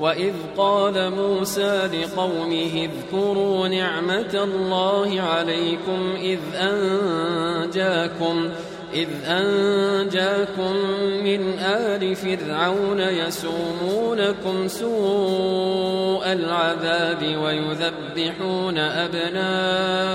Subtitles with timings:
[0.00, 8.50] وإذ قال موسى لقومه اذكروا نعمة الله عليكم إذ أنجاكم
[8.94, 10.76] إذ أنجاكم
[11.24, 20.14] من آل فرعون يسومونكم سوء العذاب ويذبحون أبناءكم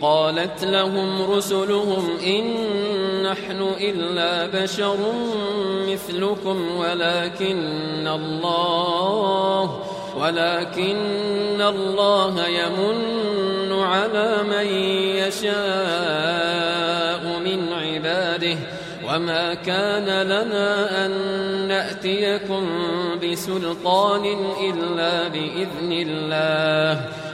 [0.00, 2.44] قالت لهم رسلهم إن
[3.22, 4.96] نحن إلا بشر
[5.88, 9.82] مثلكم ولكن الله
[10.16, 14.66] ولكن الله يمن على من
[15.16, 15.60] يشاء
[17.44, 18.56] من عباده
[19.08, 21.12] وما كان لنا أن
[21.68, 22.66] نأتيكم
[23.22, 24.24] بسلطان
[24.70, 27.04] إلا بإذن الله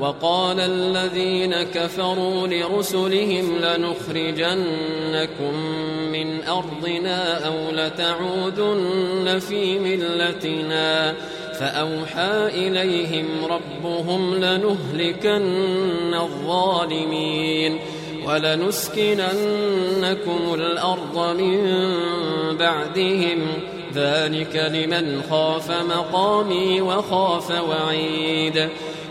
[0.00, 5.54] وقال الذين كفروا لرسلهم لنخرجنكم
[6.12, 11.14] من أرضنا أو لتعودن في ملتنا
[11.60, 17.78] فأوحى إليهم ربهم لنهلكن الظالمين
[18.26, 19.28] ولنسكننكم
[20.54, 21.60] الأرض من
[22.56, 23.38] بعدهم
[23.94, 28.68] ذلك لمن خاف مقامي وخاف وعيد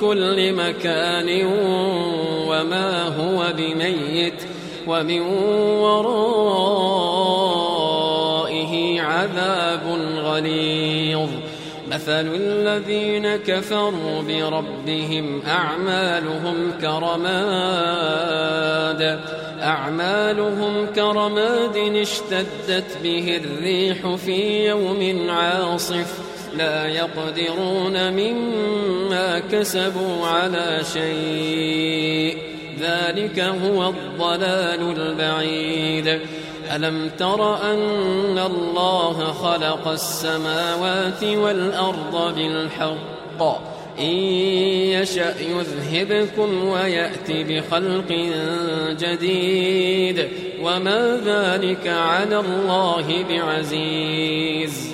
[0.00, 1.46] كل مكان
[2.48, 4.42] وما هو بميت
[4.86, 5.20] ومن
[5.80, 6.32] ورائه
[9.00, 9.82] عذاب
[10.16, 11.28] غليظ.
[11.90, 18.22] مثل الذين كفروا بربهم أعمالهم كرماد
[19.62, 26.33] أعمالهم كرماد اشتدت به الريح في يوم عاصف.
[26.58, 32.38] لا يقدرون مما كسبوا على شيء.
[32.80, 36.20] ذلك هو الضلال البعيد.
[36.76, 43.60] ألم تر أن الله خلق السماوات والأرض بالحق؟
[43.98, 44.16] إن
[44.94, 48.12] يشأ يذهبكم ويأتي بخلق
[49.00, 50.28] جديد.
[50.62, 54.93] وما ذلك على الله بعزيز.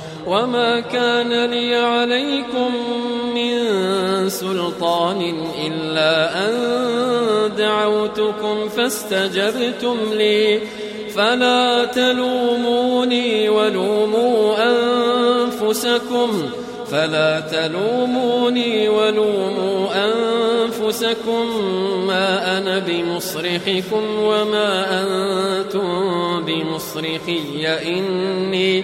[0.27, 2.71] وما كان لي عليكم
[3.35, 5.33] من سلطان
[5.65, 6.53] إلا أن
[7.57, 10.59] دعوتكم فاستجبتم لي
[11.15, 16.51] فلا تلوموني ولوموا أنفسكم
[16.91, 21.45] فلا تلوموني ولوموا أنفسكم
[22.07, 28.83] ما أنا بمصرخكم وما أنتم بمصرخي إني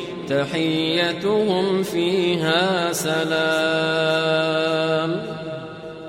[0.31, 3.31] تحيتهم فيها سلام.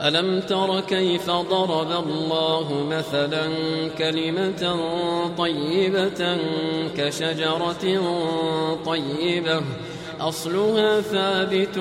[0.00, 3.48] ألم تر كيف ضرب الله مثلا
[3.98, 4.76] كلمة
[5.38, 6.38] طيبة
[6.96, 8.02] كشجرة
[8.86, 9.62] طيبة؟
[10.20, 11.78] أصلها ثابت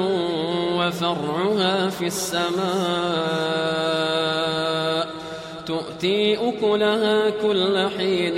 [0.77, 2.51] وفرعها في السماء.
[5.65, 8.37] تؤتي أكلها كل حين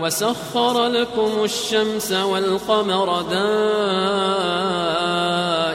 [0.00, 3.22] وسخر لكم الشمس والقمر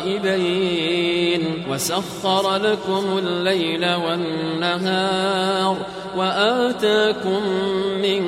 [0.06, 5.78] دائبين وسخر لكم الليل والنهار
[6.18, 7.42] وآتاكم
[8.02, 8.24] من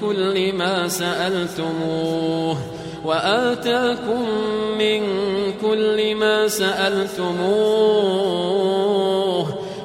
[0.00, 2.56] كل ما سألتموه
[3.04, 4.28] وآتاكم
[4.78, 5.02] من
[5.62, 8.04] كل ما سألتموه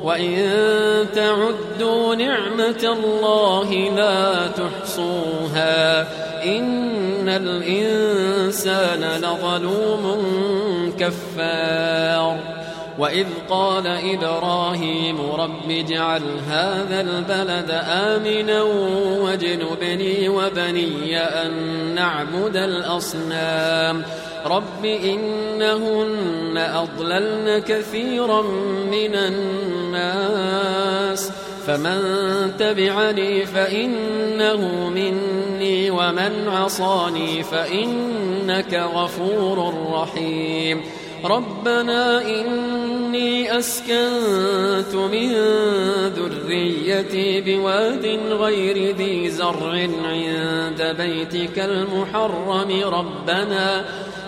[0.03, 4.78] وإن تعدوا نعمة الله لا تحصوها
[6.43, 10.03] إن الإنسان لظلوم
[10.99, 12.39] كفار
[12.99, 18.61] وإذ قال إبراهيم رب اجعل هذا البلد آمنا
[19.23, 21.51] واجنبني وبني أن
[21.95, 24.03] نعبد الأصنام
[24.45, 28.41] رب إنهن أضللن كثيرا
[28.91, 30.59] من الناس
[31.69, 32.01] فمن
[32.57, 40.81] تبعني فإنه مني ومن عصاني فإنك غفور رحيم.
[41.25, 45.33] ربنا إني أسكنت من
[46.09, 52.83] ذريتي بواد غير ذي زرع عند بيتك المحرم.
[52.85, 53.85] ربنا ربنا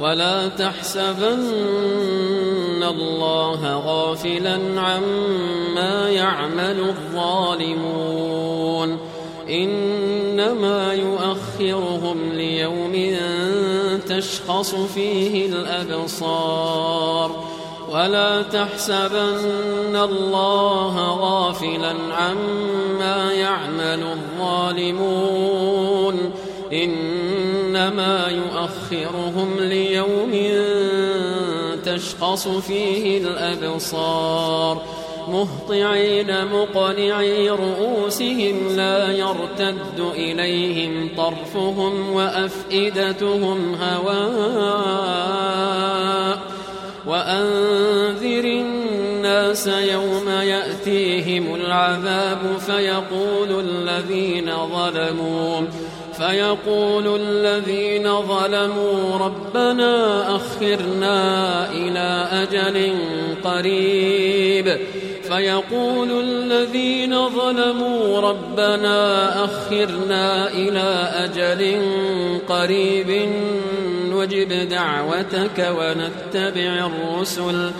[0.00, 1.38] ولا تحسبن
[2.82, 8.98] الله غافلا عما يعمل الظالمون.
[9.50, 13.16] إنما يؤخرهم ليوم
[14.08, 17.44] تشخص فيه الأبصار.
[17.92, 25.28] ولا تحسبن الله غافلا عما يعمل الظالمون.
[27.78, 30.32] إنما يؤخرهم ليوم
[31.84, 34.82] تشخص فيه الأبصار
[35.28, 45.18] مهطعين مقنعي رؤوسهم لا يرتد إليهم طرفهم وأفئدتهم هواء
[47.06, 55.60] وأنذر الناس يوم يأتيهم العذاب فيقول الذين ظلموا
[56.18, 62.94] فيقول الذين ظلموا ربنا أخرنا إلى أجل
[63.44, 64.78] قريب.
[65.22, 71.80] فيقول الذين ظلموا ربنا أخرنا إلى أجل
[72.48, 73.28] قريب.
[74.10, 77.70] نجب دعوتك ونتبع الرسل.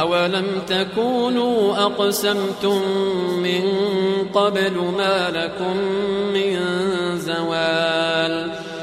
[0.00, 2.82] أولم تكونوا أقسمتم
[3.42, 3.62] من
[4.34, 5.76] قبل ما لكم
[6.34, 6.56] من
[7.18, 8.59] زوال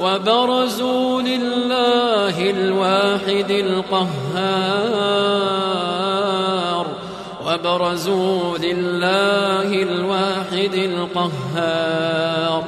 [0.00, 4.06] وبرزوا لله الواحد القهار.
[7.46, 12.64] وبرزوا لله الواحد القهار.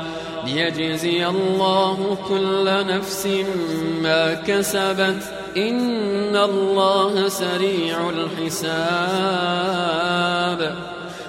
[0.46, 3.28] ليجزي الله كل نفس
[4.02, 5.24] ما كسبت
[5.58, 9.02] إن الله سريع الحساب.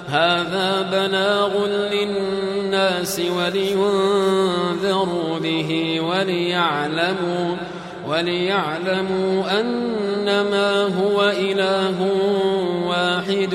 [0.07, 7.55] هذا بلاغ للناس ولينذروا به وليعلموا
[8.07, 9.61] وليعلموا
[10.23, 12.11] أنما هو إله
[12.87, 13.53] واحد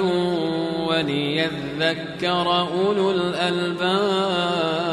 [0.89, 4.88] وليذكر أولو الألباب.